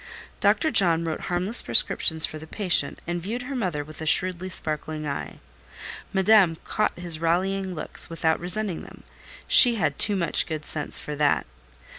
[0.39, 0.71] Dr.
[0.71, 5.07] John wrote harmless prescriptions for the patient, and viewed her mother with a shrewdly sparkling
[5.07, 5.39] eye.
[6.11, 11.45] Madame caught his rallying looks without resenting them—she had too much good sense for that.